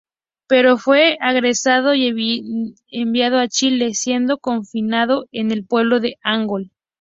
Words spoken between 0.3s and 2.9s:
Pero fue apresado y